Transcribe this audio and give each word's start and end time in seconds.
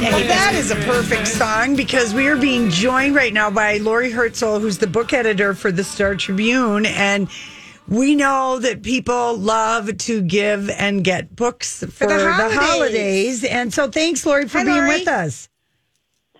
right. 0.00 0.12
Well, 0.12 0.26
that 0.28 0.54
is 0.54 0.70
a 0.70 0.76
perfect 0.76 1.28
song 1.28 1.76
because 1.76 2.14
we 2.14 2.26
are 2.28 2.36
being 2.36 2.70
joined 2.70 3.14
right 3.14 3.32
now 3.32 3.50
by 3.50 3.78
Laurie 3.78 4.10
Hertzel, 4.10 4.60
who's 4.60 4.78
the 4.78 4.86
book 4.86 5.12
editor 5.12 5.54
for 5.54 5.70
the 5.72 5.84
Star 5.84 6.14
Tribune. 6.14 6.86
And 6.86 7.28
we 7.88 8.14
know 8.14 8.58
that 8.58 8.82
people 8.82 9.36
love 9.36 9.96
to 9.98 10.22
give 10.22 10.70
and 10.70 11.04
get 11.04 11.34
books 11.34 11.80
for, 11.80 12.06
the 12.06 12.14
the, 12.14 12.32
holidays. 12.32 12.58
holidays. 12.58 13.44
And 13.44 13.72
so 13.72 13.88
thanks, 13.88 14.24
Laurie, 14.24 14.48
for 14.48 14.58
Hi, 14.58 14.64
being 14.64 14.76
Laurie. 14.78 14.98
with 15.00 15.08
us. 15.08 15.48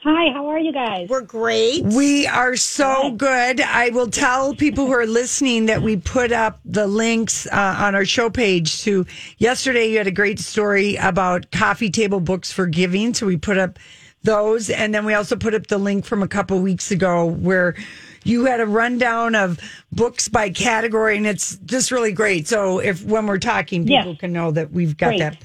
Hi, 0.04 0.32
how 0.32 0.48
are 0.48 0.58
you 0.58 0.72
guys? 0.72 1.08
We're 1.08 1.20
great. 1.20 1.84
We 1.84 2.26
are 2.26 2.56
so 2.56 3.12
good. 3.12 3.60
I 3.60 3.90
will 3.90 4.08
tell 4.08 4.52
people 4.52 4.86
who 4.86 4.92
are 4.92 5.06
listening 5.06 5.66
that 5.66 5.80
we 5.80 5.96
put 5.96 6.32
up 6.32 6.58
the 6.64 6.88
links 6.88 7.46
uh, 7.46 7.76
on 7.78 7.94
our 7.94 8.04
show 8.04 8.28
page 8.28 8.82
to 8.82 9.06
yesterday. 9.38 9.86
You 9.86 9.98
had 9.98 10.08
a 10.08 10.12
great 10.12 10.40
story 10.40 10.96
about 10.96 11.52
coffee 11.52 11.88
table 11.90 12.18
books 12.18 12.50
for 12.50 12.66
giving. 12.66 13.14
So 13.14 13.26
we 13.26 13.36
put 13.36 13.58
up 13.58 13.78
those. 14.24 14.70
And 14.70 14.92
then 14.92 15.04
we 15.04 15.14
also 15.14 15.36
put 15.36 15.54
up 15.54 15.68
the 15.68 15.78
link 15.78 16.04
from 16.04 16.20
a 16.20 16.28
couple 16.28 16.60
weeks 16.60 16.90
ago 16.90 17.24
where 17.26 17.76
you 18.24 18.44
had 18.46 18.58
a 18.60 18.66
rundown 18.66 19.36
of 19.36 19.60
books 19.92 20.28
by 20.28 20.50
category. 20.50 21.16
And 21.16 21.28
it's 21.28 21.56
just 21.58 21.92
really 21.92 22.12
great. 22.12 22.48
So 22.48 22.80
if 22.80 23.04
when 23.04 23.28
we're 23.28 23.38
talking, 23.38 23.86
Yes. 23.86 24.02
people 24.02 24.16
can 24.16 24.32
know 24.32 24.50
that 24.50 24.72
we've 24.72 24.96
got 24.96 25.10
Great. 25.10 25.18
that 25.20 25.36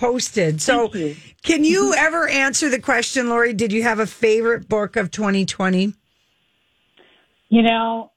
posted. 0.00 0.62
So 0.62 0.92
you. 0.94 1.14
can 1.42 1.62
you 1.62 1.94
ever 1.94 2.26
answer 2.26 2.70
the 2.70 2.80
question, 2.80 3.28
Laurie? 3.28 3.52
Did 3.52 3.70
you 3.72 3.82
have 3.82 3.98
a 3.98 4.06
favorite 4.06 4.68
book 4.68 4.96
of 4.96 5.10
2020? 5.10 5.92
You 7.50 7.62
know, 7.62 8.10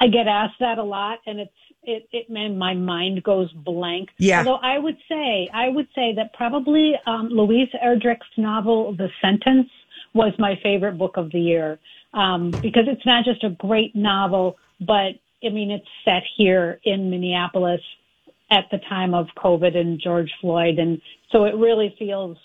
I 0.00 0.06
get 0.08 0.26
asked 0.26 0.58
that 0.60 0.78
a 0.78 0.82
lot, 0.82 1.18
and 1.26 1.38
it's 1.40 1.52
it, 1.82 2.08
it 2.12 2.30
man, 2.30 2.56
my 2.56 2.74
mind 2.74 3.22
goes 3.22 3.52
blank. 3.52 4.08
Yeah. 4.18 4.38
Although 4.38 4.60
I 4.62 4.78
would 4.78 4.96
say, 5.08 5.50
I 5.52 5.68
would 5.68 5.88
say 5.94 6.14
that 6.14 6.32
probably 6.32 6.94
um, 7.06 7.28
Louise 7.28 7.68
Erdrich's 7.84 8.38
novel, 8.38 8.94
The 8.94 9.10
Sentence, 9.20 9.68
was 10.14 10.32
my 10.38 10.58
favorite 10.62 10.96
book 10.96 11.16
of 11.16 11.30
the 11.32 11.40
year 11.40 11.78
um, 12.14 12.50
because 12.62 12.84
it's 12.86 13.04
not 13.04 13.24
just 13.24 13.42
a 13.44 13.50
great 13.50 13.96
novel, 13.96 14.58
but 14.80 15.14
I 15.44 15.48
mean, 15.50 15.70
it's 15.70 15.86
set 16.04 16.22
here 16.36 16.80
in 16.84 17.10
Minneapolis 17.10 17.80
at 18.52 18.66
the 18.70 18.78
time 18.88 19.14
of 19.14 19.26
COVID 19.36 19.76
and 19.76 20.00
George 20.00 20.30
Floyd, 20.40 20.78
and 20.78 21.00
so 21.30 21.44
it 21.44 21.54
really 21.56 21.94
feels 21.98 22.36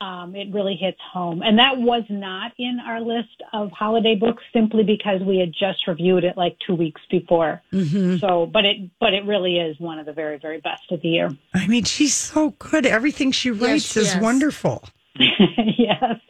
um, 0.00 0.36
it 0.36 0.52
really 0.52 0.76
hits 0.76 0.98
home. 1.12 1.42
And 1.42 1.58
that 1.58 1.76
was 1.76 2.04
not 2.08 2.52
in 2.58 2.78
our 2.86 3.00
list 3.00 3.42
of 3.52 3.70
holiday 3.72 4.14
books 4.14 4.42
simply 4.52 4.84
because 4.84 5.20
we 5.26 5.38
had 5.38 5.52
just 5.52 5.86
reviewed 5.88 6.24
it 6.24 6.36
like 6.36 6.56
two 6.64 6.74
weeks 6.74 7.00
before. 7.10 7.62
Mm-hmm. 7.72 8.18
So, 8.18 8.46
but 8.46 8.64
it, 8.64 8.90
but 9.00 9.12
it 9.12 9.24
really 9.26 9.56
is 9.56 9.78
one 9.80 9.98
of 9.98 10.06
the 10.06 10.12
very, 10.12 10.38
very 10.38 10.60
best 10.60 10.82
of 10.92 11.02
the 11.02 11.08
year. 11.08 11.36
I 11.54 11.66
mean, 11.66 11.84
she's 11.84 12.14
so 12.14 12.50
good. 12.58 12.86
Everything 12.86 13.32
she 13.32 13.50
writes 13.50 13.92
she 13.92 14.00
is 14.00 14.14
is. 14.14 14.20
wonderful. 14.20 14.84
yes, 15.16 16.20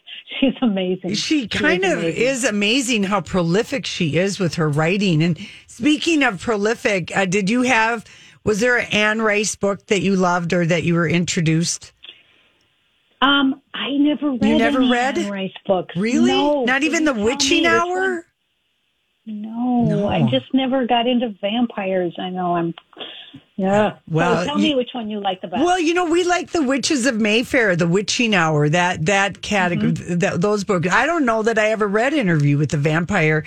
she's 0.41 0.55
amazing. 0.62 1.12
She 1.14 1.47
kind 1.47 1.84
of 1.84 1.98
amazing. 1.98 2.22
is 2.22 2.44
amazing 2.44 3.03
how 3.05 3.20
prolific 3.20 3.84
she 3.84 4.16
is 4.16 4.41
with 4.41 4.55
her 4.55 4.69
writing. 4.69 5.22
And 5.22 5.38
speaking 5.66 6.22
of 6.22 6.41
prolific, 6.41 7.14
uh, 7.14 7.27
did 7.27 7.50
you 7.50 7.62
have, 7.62 8.06
was 8.48 8.60
there 8.60 8.78
an 8.78 8.86
Anne 8.92 9.22
Rice 9.22 9.54
book 9.54 9.86
that 9.86 10.00
you 10.00 10.16
loved 10.16 10.52
or 10.52 10.66
that 10.66 10.82
you 10.82 10.94
were 10.94 11.06
introduced? 11.08 11.92
Um, 13.20 13.60
I 13.74 13.91
never 13.92 14.30
read. 14.32 14.42
You 14.44 14.58
never 14.58 14.78
any 14.80 14.91
read? 14.91 15.18
Anne 15.18 15.30
Rice 15.30 15.52
books. 15.66 15.94
Really? 15.96 16.32
No. 16.32 16.64
Not 16.64 16.82
even 16.82 17.04
the 17.04 17.12
Can 17.12 17.20
you 17.20 17.26
tell 17.26 17.34
witching 17.36 17.66
hour? 17.66 18.24
No, 19.26 19.84
No. 19.84 20.08
I 20.08 20.22
just 20.30 20.46
never 20.54 20.86
got 20.86 21.06
into 21.06 21.34
vampires. 21.41 22.14
I 22.19 22.30
know 22.30 22.56
I'm. 22.56 22.74
Yeah. 23.56 23.96
Well, 24.08 24.38
so 24.42 24.44
tell 24.46 24.58
you- 24.60 24.69
me 24.70 24.74
which 24.76 24.91
one 24.92 25.10
you 25.10 25.20
like 25.20 25.41
the 25.42 25.48
best. 25.48 25.62
Well, 25.64 25.78
you 25.80 25.92
know, 25.92 26.04
we 26.06 26.24
like 26.24 26.50
the 26.52 26.62
Witches 26.62 27.06
of 27.06 27.16
Mayfair, 27.20 27.74
the 27.76 27.88
Witching 27.88 28.34
Hour, 28.34 28.69
that 28.70 29.04
that 29.06 29.42
category, 29.42 29.92
Mm-hmm. 29.92 30.19
that, 30.19 30.41
those 30.41 30.64
books. 30.64 30.88
I 30.91 31.04
don't 31.06 31.24
know 31.26 31.42
that 31.42 31.58
I 31.58 31.70
ever 31.72 31.86
read 31.88 32.14
Interview 32.14 32.56
with 32.56 32.70
the 32.70 32.78
Vampire. 32.78 33.44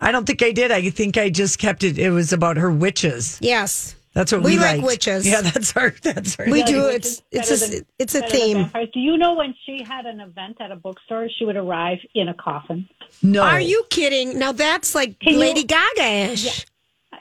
I 0.00 0.12
don't 0.12 0.26
think 0.26 0.42
I 0.42 0.52
did. 0.52 0.70
I 0.70 0.88
think 0.90 1.18
I 1.18 1.28
just 1.28 1.58
kept 1.58 1.82
it. 1.82 1.98
It 1.98 2.10
was 2.10 2.32
about 2.32 2.56
her 2.56 2.70
witches. 2.70 3.36
Yes. 3.42 3.96
That's 4.14 4.32
what 4.32 4.42
we, 4.42 4.52
We 4.52 4.56
like 4.58 4.76
liked. 4.76 4.86
witches. 4.86 5.28
Yeah, 5.28 5.42
that's 5.42 5.76
our. 5.76 5.90
That's 6.02 6.38
our. 6.40 6.46
We 6.50 6.60
Yeah, 6.60 6.66
do. 6.66 6.86
It's 6.86 7.22
it's 7.30 7.50
a 7.50 7.70
than- 7.70 7.86
it's 7.98 8.14
a 8.14 8.22
theme. 8.22 8.56
vampires. 8.58 8.88
Do 8.92 9.00
you 9.00 9.16
know 9.18 9.34
when 9.34 9.54
she 9.64 9.82
had 9.82 10.06
an 10.06 10.20
event 10.20 10.56
at 10.60 10.72
a 10.72 10.76
bookstore, 10.76 11.28
she 11.38 11.44
would 11.44 11.56
arrive 11.56 11.98
in 12.14 12.28
a 12.28 12.34
coffin? 12.34 12.88
no. 13.22 13.42
Are 13.42 13.60
you 13.60 13.84
kidding? 13.90 14.38
Now 14.38 14.52
that's 14.52 14.94
like 14.94 15.18
Can 15.20 15.38
Lady 15.38 15.64
Gaga 15.64 16.02
ish. 16.32 16.66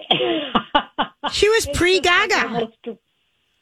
She 1.31 1.49
was 1.49 1.67
pre 1.73 1.99
Gaga. 1.99 2.69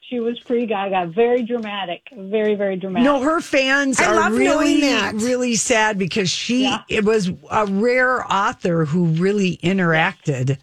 She 0.01 0.19
was 0.19 0.39
pre 0.41 0.67
Gaga. 0.67 1.07
Very 1.07 1.41
dramatic. 1.43 2.03
Very, 2.15 2.53
very 2.53 2.75
dramatic. 2.75 3.05
No, 3.05 3.21
her 3.21 3.41
fans 3.41 3.99
I 3.99 4.05
are 4.05 4.15
love 4.15 4.33
really, 4.33 4.81
that. 4.81 5.15
really 5.15 5.55
sad 5.55 5.97
because 5.97 6.29
she 6.29 6.63
Yeah. 6.63 6.83
it 6.89 7.03
was 7.03 7.31
a 7.49 7.65
rare 7.65 8.23
author 8.31 8.85
who 8.85 9.05
really 9.05 9.57
interacted 9.63 10.57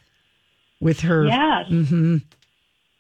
with 0.80 1.00
her. 1.00 1.24
Yes. 1.26 1.66
Mm-hmm. 1.70 2.16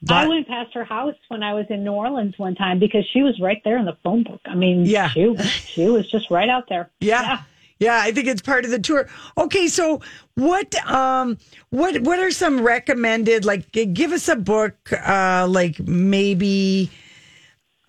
I 0.08 0.26
went 0.26 0.48
past 0.48 0.74
her 0.74 0.84
house 0.84 1.14
when 1.28 1.42
I 1.42 1.54
was 1.54 1.66
in 1.70 1.84
New 1.84 1.92
Orleans 1.92 2.38
one 2.38 2.54
time 2.54 2.78
because 2.78 3.04
she 3.12 3.22
was 3.22 3.38
right 3.40 3.60
there 3.64 3.76
in 3.78 3.84
the 3.84 3.96
phone 4.02 4.24
book. 4.24 4.40
I 4.44 4.54
mean, 4.54 4.84
Yeah. 4.84 5.08
she, 5.10 5.34
she 5.66 5.86
was 5.88 6.10
just 6.10 6.30
right 6.30 6.48
out 6.48 6.68
there. 6.68 6.90
Yeah. 7.00 7.42
Yeah, 7.78 7.98
I 8.00 8.12
think 8.12 8.28
it's 8.28 8.42
part 8.42 8.64
of 8.64 8.70
the 8.70 8.78
tour. 8.78 9.08
Okay, 9.36 9.66
so 9.66 10.00
what 10.34 10.72
um 10.88 11.36
what 11.70 12.00
what 12.02 12.20
are 12.20 12.30
some 12.30 12.62
recommended 12.62 13.44
like 13.44 13.72
give 13.72 14.12
us 14.12 14.28
a 14.28 14.36
book 14.36 14.76
uh 14.92 15.48
like 15.50 15.80
maybe 15.80 16.90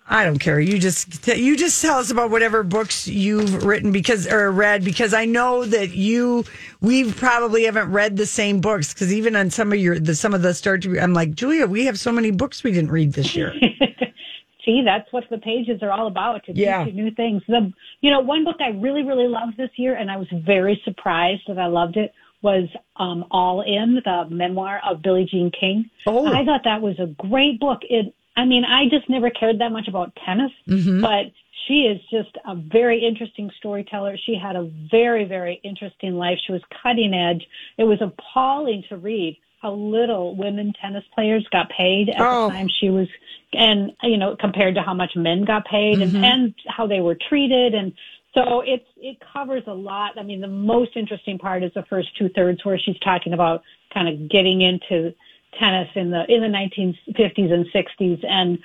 I 0.06 0.24
don't 0.24 0.38
care. 0.38 0.60
You 0.60 0.78
just 0.78 1.26
you 1.28 1.56
just 1.56 1.80
tell 1.80 1.98
us 1.98 2.10
about 2.10 2.30
whatever 2.30 2.62
books 2.62 3.08
you've 3.08 3.64
written 3.64 3.90
because 3.90 4.26
or 4.30 4.50
read 4.52 4.84
because 4.84 5.14
I 5.14 5.24
know 5.24 5.64
that 5.64 5.92
you 5.92 6.44
we 6.82 7.10
probably 7.10 7.64
haven't 7.64 7.90
read 7.90 8.16
the 8.18 8.26
same 8.26 8.60
books 8.60 8.92
because 8.92 9.12
even 9.14 9.34
on 9.34 9.48
some 9.48 9.72
of 9.72 9.78
your 9.78 9.98
the 9.98 10.14
some 10.14 10.34
of 10.34 10.42
the 10.42 10.52
start 10.52 10.82
to 10.82 10.98
I'm 11.00 11.14
like 11.14 11.34
Julia 11.34 11.66
we 11.66 11.86
have 11.86 11.98
so 11.98 12.12
many 12.12 12.30
books 12.30 12.62
we 12.62 12.70
didn't 12.72 12.90
read 12.90 13.14
this 13.14 13.34
year. 13.34 13.54
See, 14.64 14.82
that's 14.82 15.10
what 15.12 15.24
the 15.30 15.38
pages 15.38 15.82
are 15.82 15.90
all 15.90 16.06
about 16.06 16.44
to 16.46 16.52
Yeah. 16.54 16.84
teach 16.84 16.94
you 16.94 17.02
new 17.04 17.10
things. 17.10 17.42
The, 17.46 17.70
you 18.00 18.10
know, 18.10 18.20
one 18.20 18.44
book 18.44 18.56
I 18.60 18.68
really, 18.68 19.02
really 19.02 19.28
loved 19.28 19.58
this 19.58 19.68
year, 19.76 19.94
and 19.94 20.10
I 20.10 20.16
was 20.16 20.26
very 20.32 20.80
surprised 20.86 21.42
that 21.48 21.58
I 21.58 21.66
loved 21.66 21.98
it, 21.98 22.14
was 22.40 22.66
um, 22.96 23.26
All 23.30 23.60
In, 23.60 24.00
the 24.02 24.26
memoir 24.30 24.80
of 24.88 25.02
Billie 25.02 25.26
Jean 25.30 25.50
King. 25.50 25.90
Oh. 26.06 26.26
I 26.26 26.46
thought 26.46 26.62
that 26.64 26.80
was 26.80 26.98
a 26.98 27.06
great 27.08 27.60
book. 27.60 27.80
It, 27.82 28.14
I 28.36 28.44
mean, 28.44 28.64
I 28.64 28.88
just 28.88 29.08
never 29.08 29.30
cared 29.30 29.60
that 29.60 29.72
much 29.72 29.88
about 29.88 30.16
tennis, 30.26 30.52
Mm-hmm. 30.68 31.00
but 31.00 31.26
she 31.66 31.82
is 31.84 31.98
just 32.10 32.36
a 32.46 32.54
very 32.54 33.02
interesting 33.02 33.50
storyteller. 33.56 34.18
She 34.26 34.34
had 34.36 34.54
a 34.54 34.70
very, 34.90 35.24
very 35.24 35.60
interesting 35.64 36.14
life. 36.16 36.38
She 36.46 36.52
was 36.52 36.60
cutting 36.82 37.14
edge. 37.14 37.46
It 37.78 37.84
was 37.84 38.00
appalling 38.02 38.84
to 38.90 38.98
read 38.98 39.38
how 39.62 39.72
little 39.72 40.36
women 40.36 40.74
tennis 40.78 41.04
players 41.14 41.46
got 41.50 41.70
paid 41.70 42.10
at 42.10 42.20
Oh. 42.20 42.48
the 42.48 42.54
time 42.54 42.68
she 42.68 42.90
was, 42.90 43.08
and 43.54 43.92
you 44.02 44.18
know, 44.18 44.36
compared 44.38 44.74
to 44.74 44.82
how 44.82 44.92
much 44.92 45.12
men 45.16 45.44
got 45.46 45.64
paid 45.64 46.02
and, 46.02 46.14
and 46.16 46.54
how 46.68 46.86
they 46.86 47.00
were 47.00 47.16
treated. 47.30 47.72
And 47.72 47.94
so 48.34 48.60
it's, 48.60 48.84
it 48.98 49.16
covers 49.32 49.62
a 49.66 49.72
lot. 49.72 50.18
I 50.18 50.22
mean, 50.22 50.42
the 50.42 50.48
most 50.48 50.96
interesting 50.96 51.38
part 51.38 51.62
is 51.64 51.72
the 51.72 51.84
first 51.88 52.08
two 52.18 52.28
thirds 52.30 52.62
where 52.64 52.78
she's 52.78 52.98
talking 52.98 53.32
about 53.32 53.62
kind 53.94 54.06
of 54.08 54.28
getting 54.28 54.60
into 54.60 55.14
tennis 55.58 55.88
in 55.94 56.10
the, 56.10 56.24
in 56.28 56.40
the 56.40 56.48
1950s 56.48 57.52
and 57.52 57.66
60s 57.74 58.24
and 58.28 58.58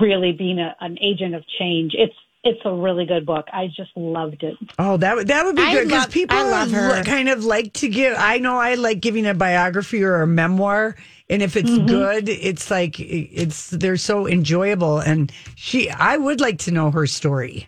really 0.00 0.32
being 0.32 0.58
a, 0.58 0.74
an 0.80 0.98
agent 1.00 1.34
of 1.34 1.44
change. 1.58 1.92
It's, 1.96 2.14
it's 2.44 2.60
a 2.64 2.72
really 2.72 3.06
good 3.06 3.26
book. 3.26 3.46
I 3.52 3.66
just 3.66 3.90
loved 3.96 4.44
it. 4.44 4.54
Oh, 4.78 4.96
that 4.98 5.16
would 5.16 5.26
that 5.26 5.44
would 5.44 5.56
be 5.56 5.62
I 5.62 5.72
good 5.72 5.84
because 5.88 6.06
people 6.06 6.36
I 6.36 6.42
love 6.48 6.68
li- 6.70 6.76
her. 6.76 7.02
kind 7.02 7.28
of 7.28 7.44
like 7.44 7.72
to 7.74 7.88
give. 7.88 8.14
I 8.16 8.38
know 8.38 8.56
I 8.56 8.76
like 8.76 9.00
giving 9.00 9.26
a 9.26 9.34
biography 9.34 10.04
or 10.04 10.22
a 10.22 10.28
memoir, 10.28 10.94
and 11.28 11.42
if 11.42 11.56
it's 11.56 11.68
Mm-hmm. 11.68 11.86
good, 11.88 12.28
it's 12.28 12.70
like 12.70 13.00
it's 13.00 13.70
they're 13.70 13.96
so 13.96 14.28
enjoyable. 14.28 15.00
And 15.00 15.32
she, 15.56 15.90
I 15.90 16.16
would 16.16 16.40
like 16.40 16.58
to 16.60 16.70
know 16.70 16.92
her 16.92 17.08
story. 17.08 17.66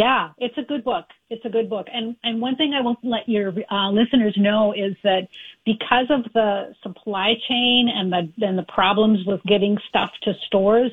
Yeah, 0.00 0.30
it's 0.38 0.56
a 0.56 0.62
good 0.62 0.82
book. 0.82 1.04
It's 1.28 1.44
a 1.44 1.50
good 1.50 1.68
book. 1.68 1.86
And 1.92 2.16
and 2.22 2.40
one 2.40 2.56
thing 2.56 2.72
I 2.72 2.80
will 2.80 2.96
let 3.02 3.28
your 3.28 3.52
uh, 3.70 3.90
listeners 3.90 4.34
know 4.38 4.72
is 4.72 4.96
that 5.04 5.28
because 5.66 6.06
of 6.08 6.24
the 6.32 6.74
supply 6.82 7.34
chain 7.46 7.90
and 7.94 8.10
the 8.10 8.46
and 8.46 8.56
the 8.56 8.64
problems 8.74 9.18
with 9.26 9.42
getting 9.44 9.76
stuff 9.90 10.08
to 10.22 10.32
stores, 10.46 10.90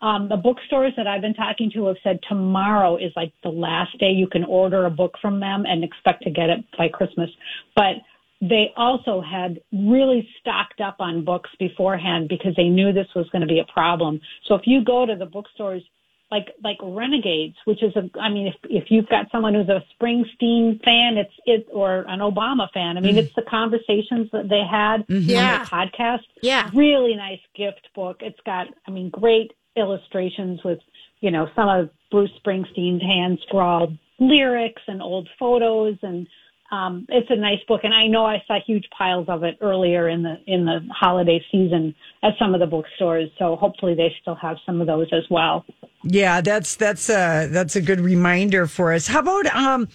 um, 0.00 0.30
the 0.30 0.38
bookstores 0.38 0.94
that 0.96 1.06
I've 1.06 1.20
been 1.20 1.34
talking 1.34 1.70
to 1.74 1.84
have 1.88 1.96
said 2.02 2.18
tomorrow 2.30 2.96
is 2.96 3.12
like 3.14 3.30
the 3.42 3.50
last 3.50 3.98
day 3.98 4.12
you 4.12 4.26
can 4.26 4.44
order 4.44 4.86
a 4.86 4.90
book 4.90 5.12
from 5.20 5.38
them 5.38 5.66
and 5.66 5.84
expect 5.84 6.22
to 6.22 6.30
get 6.30 6.48
it 6.48 6.64
by 6.78 6.88
Christmas. 6.88 7.28
But 7.74 7.96
they 8.40 8.72
also 8.78 9.20
had 9.20 9.60
really 9.70 10.26
stocked 10.40 10.80
up 10.80 10.96
on 10.98 11.26
books 11.26 11.50
beforehand 11.58 12.30
because 12.30 12.56
they 12.56 12.70
knew 12.70 12.90
this 12.90 13.14
was 13.14 13.28
going 13.32 13.42
to 13.42 13.46
be 13.46 13.60
a 13.60 13.70
problem. 13.70 14.18
So 14.48 14.54
if 14.54 14.62
you 14.64 14.82
go 14.82 15.04
to 15.04 15.14
the 15.14 15.26
bookstores, 15.26 15.82
like 16.30 16.48
like 16.62 16.78
Renegades, 16.82 17.56
which 17.66 17.82
is 17.82 17.94
a, 17.96 18.10
I 18.20 18.28
mean, 18.28 18.48
if 18.48 18.54
if 18.68 18.90
you've 18.90 19.08
got 19.08 19.26
someone 19.30 19.54
who's 19.54 19.68
a 19.68 19.82
Springsteen 19.94 20.82
fan, 20.84 21.16
it's 21.16 21.32
it 21.46 21.68
or 21.72 22.04
an 22.08 22.20
Obama 22.20 22.68
fan. 22.72 22.96
I 22.96 23.00
mean, 23.00 23.16
it's 23.16 23.34
the 23.34 23.42
conversations 23.42 24.30
that 24.32 24.48
they 24.48 24.62
had 24.68 25.04
Yeah. 25.08 25.58
on 25.70 25.86
the 25.88 25.96
podcast. 25.96 26.24
Yeah. 26.42 26.70
really 26.74 27.14
nice 27.14 27.40
gift 27.54 27.88
book. 27.94 28.18
It's 28.20 28.40
got, 28.44 28.66
I 28.86 28.90
mean, 28.90 29.10
great 29.10 29.52
illustrations 29.76 30.60
with 30.64 30.80
you 31.20 31.30
know 31.30 31.48
some 31.54 31.68
of 31.68 31.90
Bruce 32.10 32.30
Springsteen's 32.44 33.02
hand 33.02 33.38
scrawled 33.46 33.96
lyrics 34.18 34.82
and 34.88 35.02
old 35.02 35.28
photos 35.38 35.96
and 36.02 36.26
um, 36.72 37.06
it's 37.08 37.30
a 37.30 37.36
nice 37.36 37.60
book, 37.68 37.82
and 37.84 37.94
I 37.94 38.08
know 38.08 38.26
I 38.26 38.42
saw 38.48 38.58
huge 38.66 38.88
piles 38.90 39.26
of 39.28 39.44
it 39.44 39.56
earlier 39.60 40.08
in 40.08 40.24
the 40.24 40.34
in 40.48 40.64
the 40.64 40.80
holiday 40.92 41.40
season 41.52 41.94
at 42.24 42.32
some 42.40 42.54
of 42.54 42.60
the 42.60 42.66
bookstores. 42.66 43.30
So 43.38 43.54
hopefully 43.54 43.94
they 43.94 44.12
still 44.20 44.34
have 44.34 44.56
some 44.66 44.80
of 44.80 44.88
those 44.88 45.06
as 45.12 45.22
well. 45.30 45.64
Yeah, 46.08 46.40
that's 46.40 46.76
that's 46.76 47.08
a 47.08 47.48
that's 47.50 47.76
a 47.76 47.80
good 47.80 48.00
reminder 48.00 48.66
for 48.66 48.92
us. 48.92 49.06
How 49.06 49.20
about 49.20 49.46
um, 49.54 49.88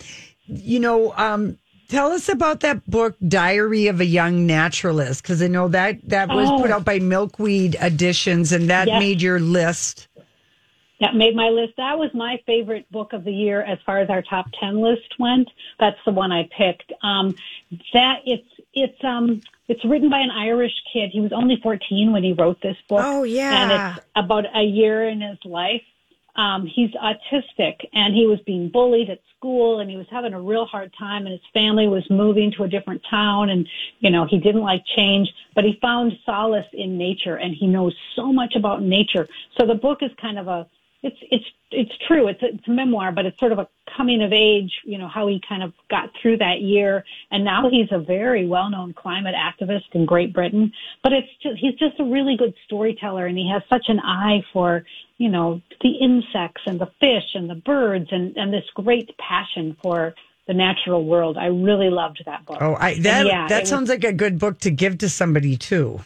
you 0.47 0.79
know, 0.79 1.13
um, 1.15 1.57
tell 1.89 2.11
us 2.11 2.27
about 2.29 2.61
that 2.61 2.85
book, 2.89 3.15
Diary 3.27 3.87
of 3.87 3.99
a 4.01 4.05
Young 4.05 4.45
Naturalist, 4.45 5.23
because 5.23 5.41
I 5.41 5.47
know 5.47 5.67
that 5.69 5.97
that 6.09 6.29
was 6.29 6.49
Oh. 6.49 6.59
put 6.61 6.71
out 6.71 6.83
by 6.85 6.99
Milkweed 6.99 7.75
Editions, 7.81 8.51
and 8.51 8.69
that 8.69 8.87
Yes. 8.87 8.99
made 8.99 9.21
your 9.21 9.39
list. 9.39 10.07
That 10.99 11.15
made 11.15 11.35
my 11.35 11.49
list. 11.49 11.73
That 11.77 11.97
was 11.97 12.11
my 12.13 12.39
favorite 12.45 12.85
book 12.91 13.13
of 13.13 13.23
the 13.23 13.31
year 13.33 13.61
as 13.63 13.79
far 13.87 13.99
as 13.99 14.09
our 14.09 14.21
top 14.21 14.45
ten 14.59 14.81
list 14.81 15.17
went. 15.17 15.49
That's 15.79 15.97
the 16.05 16.11
one 16.11 16.31
I 16.31 16.47
picked. 16.55 16.91
Um, 17.03 17.35
that 17.93 18.19
it's 18.25 18.47
it's 18.73 19.03
um 19.03 19.41
it's 19.67 19.83
written 19.83 20.09
by 20.09 20.19
an 20.19 20.29
Irish 20.31 20.73
kid. 20.93 21.09
He 21.11 21.19
was 21.19 21.31
only 21.33 21.57
fourteen 21.63 22.11
when 22.11 22.23
he 22.23 22.33
wrote 22.33 22.61
this 22.61 22.77
book. 22.87 23.01
Oh, 23.03 23.23
yeah. 23.23 23.63
and 23.63 23.71
it's 23.97 24.05
about 24.15 24.45
a 24.55 24.61
year 24.63 25.07
in 25.07 25.21
his 25.21 25.39
life. 25.43 25.81
Um, 26.35 26.65
he's 26.65 26.91
autistic 26.91 27.75
and 27.93 28.13
he 28.13 28.25
was 28.25 28.39
being 28.45 28.69
bullied 28.69 29.09
at 29.09 29.19
school 29.37 29.79
and 29.79 29.89
he 29.89 29.97
was 29.97 30.05
having 30.09 30.33
a 30.33 30.39
real 30.39 30.65
hard 30.65 30.93
time 30.97 31.25
and 31.25 31.33
his 31.33 31.41
family 31.53 31.87
was 31.87 32.03
moving 32.09 32.51
to 32.57 32.63
a 32.63 32.67
different 32.67 33.01
town 33.09 33.49
and, 33.49 33.67
you 33.99 34.09
know, 34.09 34.25
he 34.29 34.37
didn't 34.37 34.61
like 34.61 34.83
change, 34.95 35.29
but 35.55 35.63
he 35.63 35.77
found 35.81 36.13
solace 36.25 36.65
in 36.73 36.97
nature 36.97 37.35
and 37.35 37.53
he 37.53 37.67
knows 37.67 37.93
so 38.15 38.31
much 38.31 38.55
about 38.55 38.81
nature. 38.81 39.27
So 39.59 39.65
the 39.65 39.75
book 39.75 39.99
is 40.01 40.11
kind 40.21 40.39
of 40.39 40.47
a, 40.47 40.67
it's, 41.03 41.17
it's, 41.31 41.45
it's 41.71 41.91
true. 42.07 42.27
It's 42.27 42.41
a, 42.43 42.47
it's 42.47 42.67
a 42.67 42.71
memoir, 42.71 43.11
but 43.11 43.25
it's 43.25 43.39
sort 43.39 43.51
of 43.51 43.59
a 43.59 43.67
coming 43.97 44.21
of 44.21 44.31
age, 44.31 44.71
you 44.85 44.97
know, 44.97 45.07
how 45.07 45.27
he 45.27 45.41
kind 45.47 45.63
of 45.63 45.73
got 45.89 46.09
through 46.21 46.37
that 46.37 46.61
year. 46.61 47.03
And 47.31 47.43
now 47.43 47.69
he's 47.69 47.87
a 47.91 47.99
very 47.99 48.45
well-known 48.47 48.93
climate 48.93 49.35
activist 49.35 49.85
in 49.93 50.05
Great 50.05 50.33
Britain, 50.33 50.71
but 51.03 51.11
it's 51.13 51.27
just, 51.41 51.57
he's 51.59 51.73
just 51.75 51.99
a 51.99 52.03
really 52.03 52.35
good 52.37 52.53
storyteller 52.65 53.25
and 53.25 53.37
he 53.37 53.49
has 53.51 53.63
such 53.69 53.85
an 53.87 53.99
eye 53.99 54.43
for, 54.53 54.83
you 55.17 55.29
know, 55.29 55.61
the 55.81 55.91
insects 56.01 56.61
and 56.65 56.79
the 56.79 56.91
fish 56.99 57.33
and 57.33 57.49
the 57.49 57.55
birds 57.55 58.07
and, 58.11 58.35
and 58.37 58.53
this 58.53 58.65
great 58.75 59.09
passion 59.17 59.75
for 59.81 60.13
the 60.47 60.53
natural 60.53 61.05
world. 61.05 61.37
I 61.37 61.45
really 61.47 61.89
loved 61.89 62.21
that 62.25 62.45
book. 62.45 62.57
Oh, 62.61 62.75
I 62.79 62.95
that 62.99 63.25
yeah, 63.25 63.47
that 63.47 63.57
it 63.57 63.61
was- 63.61 63.69
sounds 63.69 63.89
like 63.89 64.03
a 64.03 64.13
good 64.13 64.37
book 64.39 64.59
to 64.59 64.71
give 64.71 64.97
to 64.99 65.09
somebody 65.09 65.55
too. 65.57 66.01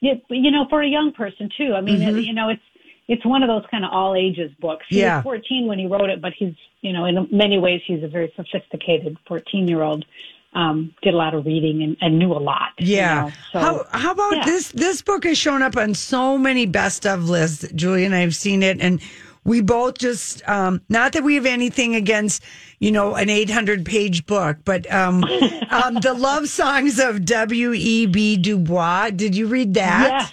Yeah, 0.00 0.14
you 0.30 0.50
know, 0.50 0.66
for 0.70 0.80
a 0.82 0.86
young 0.88 1.12
person 1.12 1.50
too. 1.56 1.74
I 1.74 1.80
mean, 1.80 1.98
Mm-hmm. 2.00 2.18
it, 2.18 2.24
you 2.24 2.32
know, 2.32 2.48
it's 2.50 2.62
it's 3.08 3.24
one 3.24 3.42
of 3.42 3.48
those 3.48 3.64
kind 3.70 3.84
of 3.84 3.90
all 3.92 4.14
ages 4.14 4.50
books. 4.60 4.84
He 4.88 5.00
Yeah. 5.00 5.16
was 5.16 5.22
14 5.24 5.66
when 5.66 5.78
he 5.78 5.86
wrote 5.86 6.10
it, 6.10 6.20
but 6.20 6.32
he's, 6.38 6.54
you 6.82 6.92
know, 6.92 7.06
in 7.06 7.26
many 7.32 7.58
ways, 7.58 7.80
he's 7.86 8.02
a 8.02 8.08
very 8.08 8.32
sophisticated 8.36 9.16
14 9.26 9.66
year 9.66 9.82
old. 9.82 10.04
Um, 10.54 10.94
did 11.02 11.12
a 11.12 11.16
lot 11.16 11.34
of 11.34 11.44
reading 11.44 11.82
and, 11.82 11.96
and 12.00 12.18
knew 12.18 12.32
a 12.32 12.38
lot. 12.38 12.70
you 12.78 12.96
Yeah. 12.96 13.14
know, 13.24 13.30
so- 13.52 13.58
how 13.60 13.86
how 13.98 14.10
about 14.12 14.36
yeah. 14.36 14.44
this? 14.46 14.72
This 14.72 15.02
book 15.02 15.24
has 15.24 15.36
shown 15.36 15.62
up 15.62 15.76
on 15.76 15.94
so 15.94 16.38
many 16.38 16.64
best 16.66 17.06
of 17.06 17.28
lists. 17.28 17.70
Julie 17.74 18.04
and 18.06 18.14
I 18.14 18.20
have 18.20 18.34
seen 18.34 18.62
it, 18.62 18.80
and 18.80 19.00
we 19.44 19.60
both 19.60 19.98
just 19.98 20.46
um, 20.48 20.80
not 20.88 21.12
that 21.12 21.22
we 21.22 21.34
have 21.34 21.44
anything 21.46 21.94
against 21.94 22.42
you 22.80 22.90
know 22.90 23.14
an 23.14 23.28
800 23.28 23.84
page 23.84 24.24
book, 24.26 24.56
but 24.64 24.90
um, 24.92 25.22
um, 25.70 25.94
the 25.96 26.14
love 26.16 26.48
songs 26.48 26.98
of 26.98 27.26
W. 27.26 27.74
E. 27.74 28.06
B. 28.06 28.36
Du 28.38 28.56
Bois. 28.58 29.10
Did 29.10 29.34
you 29.36 29.46
read 29.48 29.74
that? 29.74 30.08
Yes. 30.10 30.32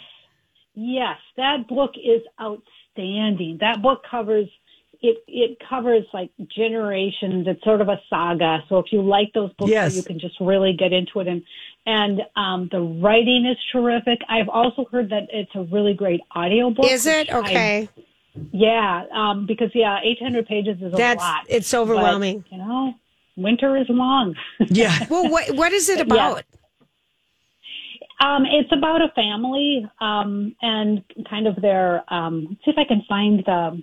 Yes. 0.75 1.18
That 1.38 1.68
book 1.68 1.92
is 1.95 2.22
outstanding. 2.42 3.57
That 3.62 3.81
book 3.81 4.04
covers 4.10 4.48
it 5.01 5.18
it 5.27 5.57
covers 5.69 6.04
like 6.13 6.31
generations. 6.56 7.48
It's 7.48 7.63
sort 7.63 7.81
of 7.81 7.89
a 7.89 8.00
saga. 8.10 8.63
So 8.69 8.80
if 8.80 8.86
you 8.92 9.01
like 9.01 9.33
those 9.33 9.51
books 9.54 9.69
Yes. 9.72 9.95
you 9.95 10.04
can 10.04 10.19
just 10.19 10.36
really 10.39 10.74
get 10.74 10.94
into 10.94 11.19
it 11.19 11.27
and 11.27 11.44
and 11.86 12.22
um 12.36 12.69
the 12.72 12.80
writing 12.80 13.45
is 13.45 13.57
terrific. 13.72 14.19
I've 14.30 14.50
also 14.50 14.86
heard 14.92 15.10
that 15.10 15.27
it's 15.31 15.51
a 15.56 15.63
really 15.63 15.94
great 15.94 16.22
audiobook. 16.36 16.86
Is 16.86 17.06
it? 17.06 17.27
which 17.27 17.30
I- 17.31 17.39
Okay. 17.39 17.89
yeah, 18.51 19.04
um 19.13 19.45
because 19.45 19.69
yeah, 19.75 20.00
800 20.04 20.48
pages 20.48 20.77
is 20.81 20.94
a 20.94 20.95
That's 20.95 21.22
lot. 21.22 21.45
it's 21.50 21.72
But, 21.72 21.80
overwhelming. 21.81 22.44
you 22.50 22.57
know, 22.57 22.94
winter 23.38 23.75
is 23.77 23.88
long. 23.89 24.36
Yeah. 24.60 25.06
well, 25.10 25.30
what 25.30 25.51
what 25.56 25.72
is 25.74 25.89
it 25.89 26.00
about? 26.00 26.44
Um, 28.25 28.44
it's 28.45 28.72
about 28.72 29.01
a 29.01 29.10
family 29.16 29.86
um, 30.01 30.56
and 30.62 31.04
kind 31.30 31.48
of 31.48 31.62
their. 31.62 32.01
Um, 32.12 32.48
let's 32.50 32.66
see 32.66 32.72
if 32.72 32.77
I 32.77 32.86
can 32.86 33.04
find 33.07 33.39
the. 33.45 33.81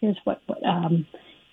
Here's 0.00 0.18
what. 0.24 0.40
what 0.46 0.58
um, 0.66 1.06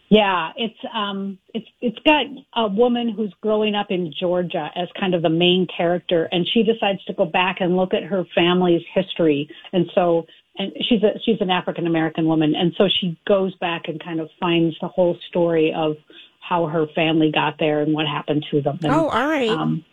yeah, 0.10 0.52
it's 0.58 0.78
um, 0.94 1.38
it's 1.54 1.68
it's 1.80 2.00
got 2.00 2.26
a 2.56 2.68
woman 2.68 3.14
who's 3.16 3.34
growing 3.40 3.76
up 3.76 3.88
in 3.92 4.14
Georgia 4.20 4.70
as 4.76 4.90
kind 5.00 5.14
of 5.16 5.22
the 5.22 5.30
main 5.30 5.68
character, 5.76 6.28
and 6.32 6.46
she 6.54 6.64
decides 6.64 7.04
to 7.06 7.14
go 7.14 7.26
back 7.26 7.58
and 7.62 7.78
look 7.78 7.94
at 7.94 8.04
her 8.04 8.26
family's 8.36 8.82
history, 8.94 9.48
and 9.72 9.86
so 9.96 10.26
and 10.58 10.74
she's 10.90 11.02
a 11.04 11.18
she's 11.24 11.40
an 11.40 11.50
African 11.50 11.88
American 11.88 12.26
woman, 12.26 12.56
and 12.56 12.74
so 12.78 12.90
she 12.90 13.18
goes 13.26 13.56
back 13.56 13.84
and 13.88 14.04
kind 14.04 14.20
of 14.20 14.30
finds 14.40 14.76
the 14.82 14.90
whole 14.90 15.18
story 15.30 15.74
of 15.74 15.96
how 16.42 16.66
her 16.66 16.88
family 16.94 17.32
got 17.34 17.56
there 17.60 17.82
and 17.82 17.94
what 17.94 18.06
happened 18.06 18.46
to 18.52 18.62
them. 18.62 18.80
And, 18.84 18.92
Oh, 18.92 19.08
all 19.08 19.28
right. 19.28 19.50
um, 19.50 19.86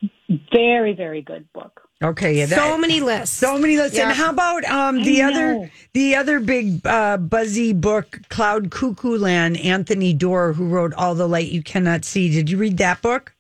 very 0.52 0.94
very 0.94 1.22
good 1.22 1.46
book. 1.52 1.87
Okay. 2.02 2.34
Yeah. 2.38 2.46
so 2.46 2.78
many 2.78 3.00
lists. 3.00 3.36
So 3.36 3.58
many 3.58 3.76
lists. 3.76 3.96
Yeah. 3.96 4.08
And 4.08 4.16
how 4.16 4.30
about 4.30 4.64
um, 4.66 5.02
the 5.02 5.22
other 5.22 5.70
the 5.94 6.14
other 6.14 6.38
big 6.38 6.86
uh, 6.86 7.16
buzzy 7.16 7.72
book, 7.72 8.20
Cloud 8.28 8.70
Cuckoo 8.70 9.18
Land, 9.18 9.56
Anthony 9.58 10.12
Doerr, 10.14 10.52
who 10.52 10.68
wrote 10.68 10.94
All 10.94 11.14
the 11.14 11.26
Light 11.28 11.48
You 11.50 11.62
Cannot 11.62 12.04
See. 12.04 12.30
Did 12.30 12.50
you 12.50 12.56
read 12.58 12.78
that 12.78 13.02
book? 13.02 13.34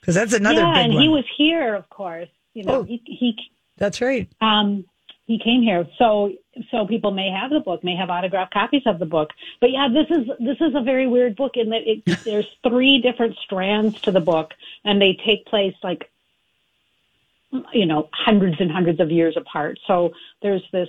Because 0.00 0.14
that's 0.16 0.32
another 0.32 0.62
yeah, 0.62 0.74
big 0.74 0.84
and 0.86 0.94
one. 0.94 1.02
he 1.02 1.08
was 1.08 1.24
here, 1.36 1.74
of 1.74 1.88
course. 1.90 2.28
You 2.54 2.64
know, 2.64 2.74
Oh. 2.78 2.82
he 2.82 3.00
he 3.06 3.36
that's 3.76 4.00
right. 4.00 4.28
um 4.40 4.84
he 5.26 5.38
came 5.38 5.62
here, 5.62 5.86
so 5.96 6.32
so 6.72 6.86
people 6.88 7.12
may 7.12 7.30
have 7.30 7.50
the 7.50 7.60
book, 7.60 7.84
may 7.84 7.94
have 7.94 8.10
autographed 8.10 8.52
copies 8.52 8.82
of 8.86 8.98
the 8.98 9.06
book. 9.06 9.30
But 9.60 9.70
yeah, 9.70 9.86
this 9.88 10.06
is 10.10 10.26
this 10.40 10.56
is 10.60 10.74
a 10.74 10.80
very 10.82 11.06
weird 11.06 11.36
book 11.36 11.52
in 11.54 11.70
that 11.70 11.82
it 11.86 12.02
there's 12.24 12.48
three 12.66 13.00
different 13.00 13.36
strands 13.44 14.00
to 14.00 14.10
the 14.10 14.18
book, 14.20 14.50
and 14.84 15.00
they 15.00 15.16
take 15.24 15.46
place 15.46 15.74
like 15.84 16.10
you 17.72 17.86
know 17.86 18.08
hundreds 18.12 18.56
and 18.60 18.70
hundreds 18.70 19.00
of 19.00 19.10
years 19.10 19.36
apart. 19.36 19.78
So 19.86 20.10
there's 20.42 20.62
this 20.72 20.88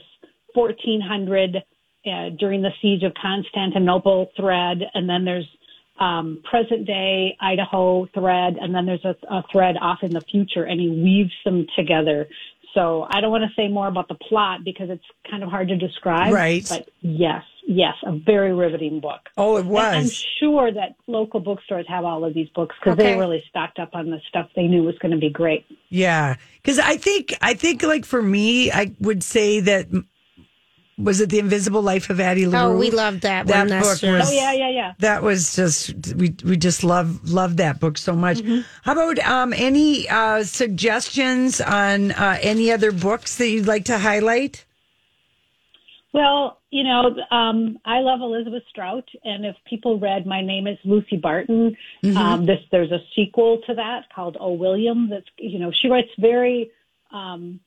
1400 0.54 1.58
uh, 2.04 2.30
during 2.40 2.62
the 2.62 2.72
siege 2.82 3.04
of 3.04 3.14
Constantinople 3.22 4.32
thread, 4.36 4.80
and 4.94 5.10
then 5.10 5.26
there's 5.26 5.48
um, 6.00 6.42
present 6.50 6.88
day 6.88 7.38
Idaho 7.40 8.08
thread, 8.14 8.58
and 8.60 8.74
then 8.74 8.86
there's 8.86 9.06
a, 9.06 9.16
a 9.30 9.44
thread 9.52 9.76
off 9.80 10.00
in 10.02 10.12
the 10.12 10.22
future, 10.22 10.64
and 10.64 10.80
he 10.80 10.90
weaves 10.90 11.34
them 11.46 11.68
together. 11.76 12.28
So 12.74 13.06
I 13.10 13.22
don't 13.22 13.32
want 13.32 13.44
to 13.44 13.54
say 13.56 13.68
more 13.68 13.88
about 13.88 14.08
the 14.08 14.16
plot 14.16 14.64
because 14.64 14.90
it's 14.90 15.04
kind 15.30 15.44
of 15.44 15.50
hard 15.50 15.68
to 15.68 15.78
describe. 15.78 16.34
Right. 16.34 16.66
But 16.68 16.90
yes, 17.02 17.44
yes, 17.68 17.94
a 18.06 18.12
very 18.18 18.54
riveting 18.54 19.00
book. 19.00 19.22
Oh, 19.38 19.58
it 19.58 19.66
And 19.66 19.78
I'm 19.78 20.10
sure 20.40 20.72
that 20.72 20.96
local 21.08 21.40
bookstores 21.40 21.86
have 21.88 22.06
all 22.06 22.24
of 22.26 22.34
these 22.34 22.50
books 22.50 22.76
because 22.80 23.00
Okay. 23.00 23.14
they 23.14 23.20
really 23.20 23.44
stocked 23.50 23.80
up 23.80 23.90
on 23.94 24.10
the 24.10 24.20
stuff 24.30 24.50
they 24.56 24.68
knew 24.68 24.84
was 24.84 24.98
going 25.00 25.12
to 25.12 25.18
be 25.18 25.30
great. 25.30 25.66
Yeah, 25.90 26.36
because 26.62 26.80
I 26.80 26.98
think 26.98 27.34
I 27.42 27.54
think 27.54 27.84
like 27.84 28.06
for 28.06 28.22
me, 28.22 28.72
I 28.72 28.94
would 29.00 29.24
say 29.24 29.60
that 29.62 29.88
was 30.98 31.20
it 31.20 31.30
the 31.30 31.40
Invisible 31.40 31.82
Life 31.82 32.12
of 32.12 32.20
Addie 32.20 32.46
LaRue. 32.46 32.76
oh, 32.76 32.78
we 32.78 32.92
loved 32.92 33.22
that, 33.22 33.48
That 33.48 33.60
one. 33.60 33.68
That's 33.70 34.02
book 34.02 34.12
was- 34.12 34.30
Oh 34.30 34.32
yeah, 34.34 34.52
yeah, 34.54 34.70
yeah. 34.70 34.94
That 35.00 35.24
was 35.24 35.56
just 35.56 36.14
we 36.16 36.36
we 36.46 36.58
just 36.58 36.84
love 36.84 37.28
love 37.30 37.58
that 37.58 37.80
book 37.80 37.98
so 37.98 38.14
much. 38.16 38.38
Mm-hmm. 38.40 38.62
How 38.84 38.92
about 38.92 39.18
um, 39.26 39.54
any 39.54 40.08
uh, 40.10 40.44
suggestions 40.44 41.60
on 41.62 42.12
uh, 42.12 42.38
any 42.42 42.72
other 42.72 42.92
books 42.92 43.38
that 43.38 43.50
you'd 43.50 43.68
like 43.68 43.86
to 43.86 43.98
highlight? 43.98 44.66
Well, 46.14 46.60
you 46.72 46.84
know, 46.84 47.16
um, 47.32 47.80
I 47.86 48.00
love 48.00 48.20
Elizabeth 48.22 48.64
Strout, 48.70 49.08
and 49.24 49.46
if 49.46 49.56
people 49.66 49.98
read 49.98 50.26
My 50.26 50.42
Name 50.42 50.68
is 50.68 50.78
Lucy 50.84 51.16
Barton, 51.16 51.78
um, 52.18 52.46
this 52.46 52.60
there's 52.72 52.92
a 52.92 53.00
sequel 53.16 53.62
to 53.68 53.76
that 53.76 54.12
called 54.14 54.36
Oh 54.40 54.54
William. 54.54 55.10
That's 55.10 55.26
you 55.38 55.60
know, 55.60 55.72
she 55.72 55.88
writes 55.88 56.10
very 56.20 56.72
um, 57.14 57.60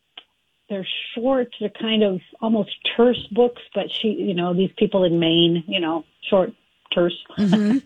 they're 0.68 0.86
short, 1.14 1.54
they're 1.60 1.68
kind 1.68 2.02
of 2.02 2.20
almost 2.40 2.70
terse 2.96 3.26
books, 3.32 3.62
but 3.74 3.90
she, 3.90 4.08
you 4.08 4.34
know, 4.34 4.54
these 4.54 4.70
people 4.76 5.04
in 5.04 5.18
Maine, 5.18 5.62
you 5.66 5.80
know, 5.80 6.04
short, 6.28 6.52
terse. 6.94 7.16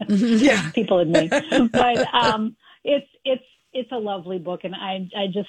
Yeah, 0.09 0.71
people 0.71 1.01
in 1.01 1.11
Maine, 1.11 1.31
but 1.73 2.15
um, 2.15 2.57
it's 2.85 3.09
it's 3.25 3.45
it's 3.73 3.93
a 3.93 3.99
lovely 3.99 4.39
book, 4.39 4.65
and 4.65 4.75
I 4.75 5.09
I 5.17 5.27
just 5.27 5.49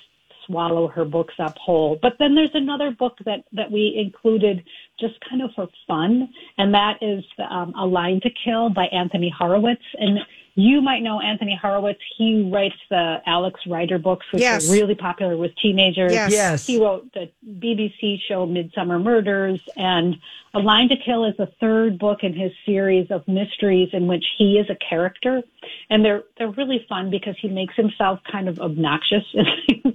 swallow 0.50 0.88
her 0.88 1.06
books 1.06 1.36
up 1.40 1.56
whole. 1.58 2.00
But 2.02 2.14
then 2.20 2.36
there's 2.36 2.50
another 2.54 2.92
book 2.92 3.18
that 3.26 3.44
that 3.54 3.72
we 3.72 3.96
included 3.98 4.64
just 5.00 5.14
kind 5.30 5.42
of 5.42 5.52
for 5.56 5.68
fun, 5.88 6.30
and 6.58 6.74
that 6.74 6.98
is 7.02 7.24
um, 7.50 7.74
A 7.78 7.86
Line 7.86 8.20
to 8.24 8.30
Kill 8.44 8.70
by 8.70 8.86
Anthony 8.86 9.34
Horowitz, 9.38 9.82
and 9.98 10.20
you 10.60 10.82
might 10.82 11.02
know 11.02 11.22
Anthony 11.22 11.58
Horowitz. 11.62 12.00
He 12.18 12.50
writes 12.52 12.76
the 12.90 13.22
Alex 13.26 13.62
Rider 13.68 13.98
books, 13.98 14.26
which 14.32 14.42
Yes. 14.42 14.70
are 14.70 14.74
really 14.74 14.96
popular 14.96 15.38
with 15.38 15.56
teenagers. 15.56 16.12
Yes. 16.12 16.32
Yes. 16.32 16.68
He 16.68 16.78
wrote 16.78 17.12
the 17.14 17.30
BBC 17.48 18.20
show 18.28 18.46
Midsomer 18.46 19.02
Murders, 19.02 19.62
and 19.78 20.18
A 20.54 20.60
Line 20.60 20.90
to 20.90 20.98
Kill 20.98 21.26
is 21.26 21.38
the 21.38 21.46
third 21.60 21.98
book 21.98 22.24
in 22.24 22.34
his 22.34 22.52
series 22.66 23.10
of 23.10 23.28
mysteries 23.28 23.90
in 23.94 24.08
which 24.08 24.26
he 24.38 24.58
is 24.58 24.70
a 24.70 24.76
character, 24.76 25.42
and 25.90 26.04
they're 26.04 26.24
they're 26.38 26.52
really 26.52 26.86
fun 26.90 27.10
because 27.10 27.36
he 27.42 27.48
makes 27.48 27.76
himself 27.76 28.20
kind 28.30 28.50
of 28.50 28.60
obnoxious 28.60 29.24
in, 29.34 29.46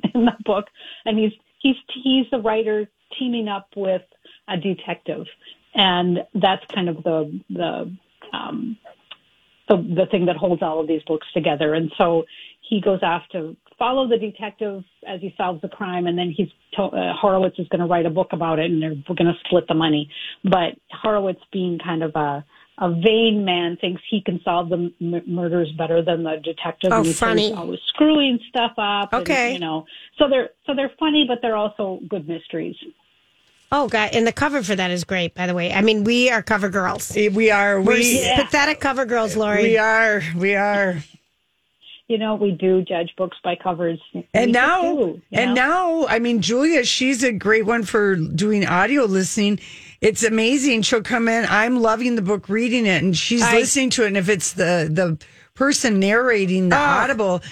in 0.14 0.24
the 0.24 0.36
book, 0.44 0.66
and 1.04 1.18
he's 1.18 1.32
he's 1.58 1.76
he's 2.02 2.26
the 2.30 2.38
writer 2.38 2.88
teaming 3.18 3.48
up 3.48 3.68
with 3.76 4.02
a 4.48 4.56
detective, 4.56 5.26
and 5.74 6.24
that's 6.34 6.64
kind 6.74 6.88
of 6.88 7.02
the 7.02 7.40
the 7.50 7.96
um, 8.32 8.76
the, 9.76 9.94
the 9.94 10.06
thing 10.10 10.26
that 10.26 10.36
holds 10.36 10.62
all 10.62 10.80
of 10.80 10.86
these 10.88 11.02
books 11.06 11.26
together. 11.34 11.74
And 11.74 11.90
so 11.98 12.24
he 12.68 12.80
goes 12.80 13.00
off 13.02 13.22
to 13.32 13.56
follow 13.78 14.08
the 14.08 14.18
detective 14.18 14.82
as 15.06 15.20
he 15.20 15.34
solves 15.36 15.60
the 15.60 15.68
crime, 15.68 16.06
and 16.06 16.16
then 16.16 16.32
he's 16.36 16.48
to, 16.74 16.82
uh, 16.84 17.12
Horowitz 17.20 17.58
is 17.58 17.68
going 17.68 17.80
to 17.80 17.86
write 17.86 18.06
a 18.06 18.10
book 18.10 18.28
about 18.32 18.58
it, 18.58 18.70
and 18.70 18.82
they're 18.82 18.94
going 19.06 19.26
to 19.26 19.34
split 19.44 19.64
the 19.68 19.74
money. 19.74 20.08
But 20.44 20.70
Horowitz, 20.90 21.40
being 21.52 21.78
kind 21.82 22.02
of 22.02 22.12
a 22.14 22.44
a 22.76 22.90
vain 22.90 23.44
man, 23.44 23.76
thinks 23.80 24.02
he 24.10 24.20
can 24.20 24.40
solve 24.44 24.68
the 24.68 24.90
m- 25.00 25.22
murders 25.28 25.70
better 25.78 26.02
than 26.02 26.24
the 26.24 26.38
detective. 26.42 26.90
Oh, 26.92 27.02
and 27.04 27.14
funny. 27.14 27.52
always 27.52 27.78
screwing 27.86 28.40
stuff 28.48 28.72
up. 28.78 29.12
and, 29.12 29.22
Okay. 29.22 29.52
you 29.52 29.60
know, 29.60 29.84
so 30.18 30.28
they're 30.28 30.50
so 30.66 30.74
they're 30.74 30.90
funny, 30.98 31.24
but 31.28 31.38
they're 31.40 31.54
also 31.56 32.00
good 32.08 32.26
mysteries. 32.28 32.74
Oh, 33.76 33.88
God. 33.88 34.10
And 34.12 34.24
the 34.24 34.32
cover 34.32 34.62
for 34.62 34.76
that 34.76 34.90
is 34.92 35.02
great, 35.02 35.34
by 35.34 35.48
the 35.48 35.54
way. 35.54 35.72
I 35.72 35.80
mean, 35.80 36.04
we 36.04 36.30
are 36.30 36.42
cover 36.42 36.68
girls. 36.68 37.12
We 37.14 37.50
are. 37.50 37.80
We're 37.80 37.94
We, 37.96 38.20
Yeah. 38.20 38.44
pathetic 38.44 38.78
cover 38.78 39.04
girls, 39.04 39.36
Laurie. 39.36 39.62
we 39.64 39.78
are. 39.78 40.22
We 40.36 40.54
are. 40.54 40.98
You 42.06 42.18
know, 42.18 42.36
we 42.36 42.52
do 42.52 42.82
judge 42.82 43.12
books 43.16 43.36
by 43.42 43.56
covers. 43.56 43.98
And 44.32 44.52
do 44.52 44.60
now, 44.60 44.82
too, 44.82 44.96
you 44.98 45.22
and 45.40 45.54
know? 45.54 46.02
now, 46.02 46.06
I 46.06 46.20
mean, 46.20 46.40
Julia, 46.40 46.84
she's 46.84 47.24
a 47.24 47.32
great 47.32 47.64
one 47.66 47.82
for 47.82 48.14
doing 48.14 48.64
audio 48.64 49.06
listening. 49.06 49.58
It's 50.00 50.22
amazing. 50.22 50.82
She'll 50.82 51.02
come 51.02 51.26
in. 51.28 51.44
I'm 51.48 51.80
loving 51.80 52.14
the 52.14 52.22
book, 52.22 52.48
reading 52.48 52.86
it, 52.86 53.02
and 53.02 53.16
she's 53.16 53.42
I- 53.42 53.54
listening 53.54 53.90
to 53.90 54.04
it. 54.04 54.08
And 54.08 54.16
if 54.18 54.28
it's 54.28 54.52
the 54.52 54.88
the 54.92 55.18
person 55.54 55.98
narrating 55.98 56.68
the 56.68 56.76
Ah. 56.76 57.02
audible 57.02 57.42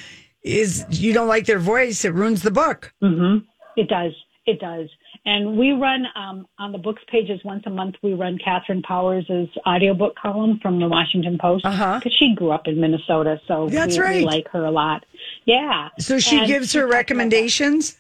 is 0.44 0.84
you 0.90 1.12
don't 1.14 1.28
like 1.28 1.46
their 1.46 1.58
voice, 1.58 2.04
it 2.04 2.12
ruins 2.12 2.42
the 2.42 2.50
book. 2.50 2.92
Mm-hmm. 3.02 3.38
It 3.80 3.88
does. 3.88 4.12
It 4.44 4.58
does. 4.58 4.88
And 5.25 5.56
we 5.56 5.70
run 5.70 6.04
um, 6.16 6.46
on 6.58 6.72
the 6.72 6.78
books 6.78 7.00
pages 7.06 7.40
once 7.44 7.62
a 7.66 7.70
month. 7.70 7.94
We 8.02 8.14
run 8.14 8.38
Katherine 8.44 8.82
Powers' 8.82 9.25
audiobook 9.66 10.16
column 10.16 10.58
from 10.61 10.80
the 10.80 10.88
Washington 10.88 11.38
Post 11.40 11.62
because 11.62 11.78
Uh-huh. 11.80 12.11
she 12.18 12.34
grew 12.34 12.50
up 12.50 12.66
in 12.66 12.80
Minnesota, 12.80 13.40
so 13.46 13.68
That's 13.70 13.96
we, 13.96 14.04
we 14.18 14.25
like 14.25 14.49
her 14.49 14.64
a 14.64 14.70
lot. 14.72 15.04
Yeah. 15.44 15.90
So 16.00 16.18
she 16.18 16.38
And 16.38 16.46
gives 16.49 16.72
she 16.72 16.78
her 16.78 16.82
talks 16.84 16.90
about 16.90 16.90
that. 16.90 16.96
recommendations. 16.99 17.99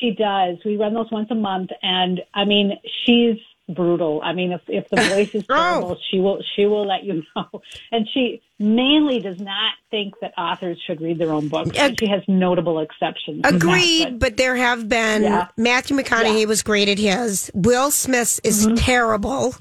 She 0.00 0.10
does. 0.12 0.58
We 0.66 0.76
run 0.76 0.92
those 0.94 1.10
once 1.10 1.28
a 1.30 1.34
month, 1.34 1.70
and 1.82 2.20
I 2.34 2.44
mean, 2.44 2.72
she's 3.04 3.36
brutal. 3.68 4.20
I 4.24 4.32
mean, 4.32 4.52
if 4.52 4.62
if 4.68 4.88
the 4.88 4.96
voice 5.14 5.34
is 5.34 5.44
Oh. 5.48 5.54
terrible, 5.54 5.96
she 6.10 6.20
will 6.20 6.42
she 6.56 6.66
will 6.66 6.86
let 6.86 7.04
you 7.04 7.22
know. 7.36 7.62
And 7.92 8.08
she 8.12 8.40
mainly 8.58 9.20
does 9.20 9.38
not 9.40 9.72
think 9.90 10.14
that 10.20 10.32
authors 10.38 10.80
should 10.86 11.00
read 11.00 11.18
their 11.18 11.30
own 11.32 11.48
books. 11.48 11.76
Ag- 11.78 11.98
she 12.00 12.08
has 12.08 12.22
notable 12.28 12.80
exceptions. 12.80 13.42
to 13.42 13.50
that, 13.52 13.54
Agreed, 13.56 14.18
but 14.18 14.36
there 14.36 14.56
have 14.56 14.88
been 14.88 15.22
Yeah. 15.22 15.48
Matthew 15.56 15.96
McConaughey 15.96 16.40
Yeah. 16.40 16.46
was 16.46 16.62
great 16.62 16.88
at 16.88 16.98
his. 16.98 17.50
Will 17.54 17.90
Smith 17.90 18.40
is 18.42 18.66
Mm-hmm. 18.66 18.74
terrible. 18.76 19.54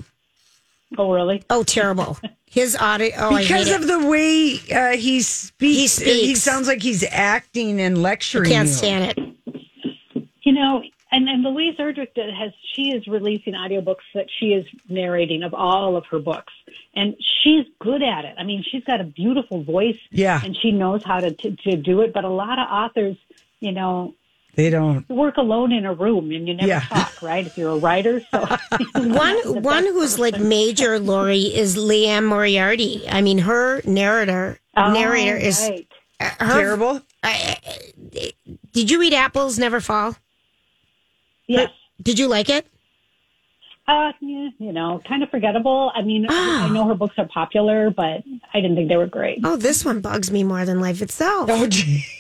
oh, 0.98 1.12
really? 1.12 1.44
Oh, 1.50 1.64
terrible. 1.64 2.18
His 2.50 2.76
audio. 2.78 3.10
Oh, 3.18 3.38
Because 3.38 3.70
of 3.70 3.84
it. 3.84 3.88
the 3.88 4.08
way 4.08 4.60
uh, 4.74 4.96
he 4.98 5.20
speaks, 5.22 5.78
He 5.78 5.88
speaks. 5.88 6.12
he 6.12 6.36
sounds 6.36 6.68
like 6.68 6.82
he's 6.82 7.04
acting 7.12 7.80
and 7.82 8.02
lecturing. 8.02 8.50
Can't 8.50 8.70
you. 8.70 8.74
stand 8.74 9.12
it. 9.18 9.20
You 10.44 10.54
know, 10.54 10.82
and, 11.12 11.28
and 11.30 11.44
Louise 11.44 11.78
Erdrich 11.78 12.16
has 12.16 12.52
she 12.74 12.92
is 12.92 13.08
releasing 13.08 13.54
audiobooks 13.54 14.04
that 14.14 14.28
she 14.40 14.48
is 14.54 14.66
narrating 14.90 15.44
of 15.44 15.54
all 15.54 15.96
of 15.96 16.06
her 16.08 16.20
books. 16.20 16.54
And 16.96 17.16
she's 17.44 17.66
good 17.80 18.02
at 18.04 18.26
it. 18.26 18.36
I 18.38 18.44
mean, 18.44 18.64
she's 18.70 18.84
got 18.84 19.00
a 19.02 19.04
beautiful 19.06 19.64
voice. 19.64 19.98
Yeah. 20.12 20.42
And 20.44 20.56
she 20.58 20.72
knows 20.72 21.04
how 21.04 21.20
to, 21.20 21.32
to, 21.32 21.56
to 21.56 21.76
do 21.78 22.02
it. 22.02 22.14
But 22.14 22.24
a 22.26 22.30
lot 22.30 22.60
of 22.60 22.68
authors, 22.70 23.16
you 23.60 23.72
know, 23.72 24.16
They 24.56 24.70
don't. 24.70 25.08
work 25.10 25.38
alone 25.38 25.72
in 25.72 25.86
a 25.86 25.94
room 25.94 26.32
and 26.32 26.48
you 26.48 26.54
never 26.56 26.68
Yeah. 26.68 26.82
talk, 26.82 27.22
right? 27.22 27.46
If 27.46 27.58
you're 27.58 27.72
a 27.72 27.78
writer. 27.78 28.22
So 28.32 28.46
One 28.96 29.38
one 29.64 29.84
who's 29.86 30.18
like 30.20 30.40
major, 30.40 31.00
Laurie, 31.00 31.54
is 31.56 31.78
Liane 31.78 32.26
Moriarty. 32.26 33.04
I 33.10 33.22
mean, 33.22 33.38
her 33.40 33.82
narrator 33.86 34.60
Oh, 34.76 34.94
narrator 34.94 35.36
is 35.38 35.60
right. 35.70 35.88
uh, 36.20 36.46
her. 36.46 36.60
Terrible. 36.60 37.02
Did 38.74 38.92
you 38.92 39.00
read 39.00 39.14
Apples 39.14 39.58
Never 39.58 39.80
Fall? 39.82 40.16
Yes. 41.48 41.70
Did 42.02 42.20
you 42.20 42.28
like 42.28 42.50
it? 42.50 42.68
Uh, 43.88 44.12
yeah, 44.20 44.50
you 44.60 44.74
know, 44.74 45.02
kind 45.08 45.24
of 45.24 45.30
forgettable. 45.30 45.92
I 45.96 46.02
mean, 46.02 46.26
Ah. 46.30 46.66
I, 46.66 46.68
I 46.68 46.70
know 46.74 46.88
her 46.90 46.96
books 46.96 47.16
are 47.18 47.28
popular, 47.28 47.90
but 47.90 48.22
I 48.54 48.60
didn't 48.60 48.76
think 48.76 48.90
they 48.90 48.98
were 48.98 49.08
great. 49.08 49.40
Oh, 49.46 49.56
this 49.56 49.86
one 49.86 50.02
bugs 50.02 50.30
me 50.30 50.44
more 50.44 50.66
than 50.66 50.82
life 50.82 51.02
itself. 51.02 51.50
Oh, 51.50 51.66
jeez. 51.68 52.04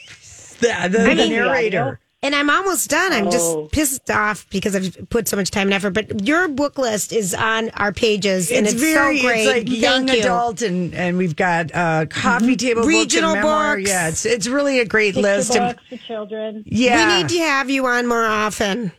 The, 0.59 0.69
the, 0.89 0.97
the 0.97 1.15
mean- 1.15 1.29
narrator. 1.33 1.99
And 2.23 2.33
I'm 2.33 2.49
almost 2.49 2.89
done. 2.89 3.13
I'm 3.13 3.27
Oh. 3.27 3.31
just 3.31 3.71
pissed 3.71 4.09
off 4.09 4.47
because 4.49 4.75
I've 4.75 5.07
put 5.11 5.27
so 5.27 5.37
much 5.37 5.51
time 5.51 5.67
and 5.67 5.73
effort. 5.75 5.91
But 5.91 6.25
your 6.25 6.47
book 6.47 6.79
list 6.79 7.13
is 7.13 7.35
on 7.35 7.69
our 7.75 7.91
pages, 7.93 8.49
and 8.51 8.65
It's, 8.65 8.73
it's 8.73 8.81
very, 8.81 9.19
so 9.19 9.27
great. 9.27 9.39
it's 9.45 9.47
like 9.69 9.69
young 9.69 10.07
Thank 10.07 10.17
you. 10.17 10.23
adult, 10.25 10.63
and 10.63 10.95
and 10.95 11.15
we've 11.19 11.35
got 11.35 11.69
uh, 11.75 12.07
coffee 12.09 12.55
table 12.55 12.81
Regional 12.85 13.35
books 13.35 13.45
and 13.45 13.77
books. 13.83 13.89
Yeah, 13.91 14.07
it's 14.07 14.25
it's 14.25 14.47
really 14.47 14.79
a 14.79 14.85
great 14.85 15.13
Picture 15.13 15.21
list. 15.37 15.55
And, 15.55 15.75
books 15.77 15.87
for 15.89 15.97
children. 16.07 16.63
yeah, 16.65 17.17
We 17.17 17.21
need 17.21 17.29
to 17.29 17.37
have 17.39 17.69
you 17.69 17.85
on 17.85 18.07
more 18.07 18.25
often. 18.25 18.91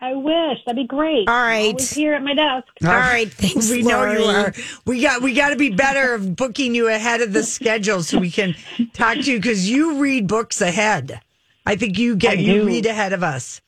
I 0.00 0.14
wish 0.14 0.58
that'd 0.64 0.76
be 0.76 0.86
great. 0.86 1.28
All 1.28 1.34
right. 1.34 1.68
Always 1.72 1.90
here 1.92 2.14
at 2.14 2.22
my 2.22 2.34
desk. 2.34 2.68
All 2.82 2.88
right, 2.90 3.30
thanks, 3.30 3.70
we 3.70 3.82
know 3.82 4.10
you 4.10 4.24
are. 4.24 4.54
We 4.86 5.02
got 5.02 5.20
we 5.22 5.34
got 5.34 5.50
to 5.50 5.56
be 5.56 5.70
better 5.70 6.14
of 6.14 6.36
booking 6.36 6.74
you 6.74 6.88
ahead 6.88 7.20
of 7.20 7.32
the 7.32 7.42
schedule 7.42 8.02
so 8.02 8.18
we 8.18 8.30
can 8.30 8.56
talk 8.94 9.16
to 9.18 9.30
you 9.32 9.38
because 9.38 9.68
you 9.68 9.98
read 9.98 10.26
books 10.26 10.60
ahead. 10.60 11.20
I 11.66 11.76
think 11.76 11.98
you 11.98 12.16
get 12.16 12.38
I 12.38 12.40
you 12.40 12.60
do. 12.62 12.66
read 12.66 12.86
ahead 12.86 13.12
of 13.12 13.22
us. 13.22 13.60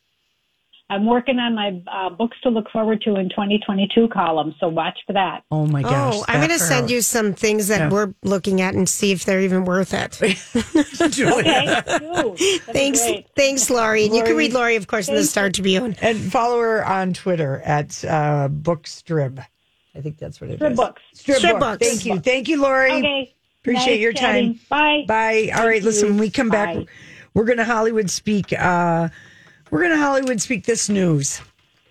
I'm 0.91 1.07
working 1.07 1.39
on 1.39 1.55
my 1.55 1.81
uh, 1.91 2.11
books 2.11 2.37
to 2.43 2.51
look 2.51 2.69
forward 2.71 3.01
to 3.03 3.17
in 3.17 3.31
2022 3.31 4.09
column, 4.09 4.55
so 4.61 4.69
watch 4.69 4.99
for 5.07 5.15
that. 5.15 5.43
Oh 5.51 5.65
my 5.67 5.81
gosh! 5.81 6.15
Oh, 6.17 6.25
I'm 6.29 6.39
going 6.41 6.51
to 6.51 6.59
send 6.59 6.91
you 6.91 7.01
some 7.01 7.33
things 7.33 7.69
that 7.69 7.81
Yeah. 7.81 7.89
we're 7.91 8.13
looking 8.23 8.61
at 8.61 8.75
and 8.75 8.87
see 8.87 9.11
if 9.11 9.25
they're 9.25 9.41
even 9.41 9.65
worth 9.65 9.95
it. 9.95 10.13
Julia. 11.13 11.83
Okay, 11.87 11.99
do. 11.99 12.13
That'd 12.13 12.37
be 12.39 12.59
thanks, 12.73 13.01
great. 13.01 13.27
thanks, 13.35 13.71
Laurie. 13.71 14.05
And 14.07 14.15
you 14.15 14.23
can 14.23 14.37
read 14.37 14.53
Laurie, 14.53 14.77
of 14.77 14.87
course, 14.87 15.09
in 15.09 15.15
the 15.15 15.21
thank 15.21 15.31
Star 15.31 15.51
Tribune. 15.51 15.97
and 16.03 16.19
follow 16.31 16.61
her 16.61 16.85
on 16.85 17.15
Twitter 17.15 17.61
at 17.65 18.05
uh, 18.05 18.49
Bookstrib. 18.51 19.43
I 19.95 20.01
think 20.01 20.19
that's 20.19 20.41
what 20.41 20.51
it 20.51 20.55
is. 20.55 20.59
Strip 20.59 20.77
books. 20.77 21.03
Strip, 21.15 21.39
Strip 21.39 21.53
book. 21.55 21.79
books. 21.81 21.89
Thank 21.89 22.05
you, 22.05 22.21
thank 22.21 22.49
you, 22.49 22.61
Laurie. 22.61 22.93
Okay. 22.93 23.35
Appreciate 23.63 23.95
Nice 23.95 24.01
your 24.01 24.13
chatting. 24.13 24.55
time. 24.55 24.61
Bye. 24.69 25.05
Bye. 25.07 25.51
All 25.55 25.67
right, 25.67 25.83
listen, 25.83 26.09
when 26.11 26.19
we 26.19 26.29
come 26.31 26.49
back, 26.51 26.75
Bye. 26.75 26.87
we're 27.33 27.45
going 27.45 27.59
to 27.59 27.65
Hollywood 27.65 28.11
speak. 28.11 28.53
Uh, 28.53 29.09
we're 29.73 29.79
going 29.81 29.91
to 29.91 29.97
Hollywood 29.97 30.39
speak 30.41 30.65
this 30.67 30.91
news. 30.91 31.41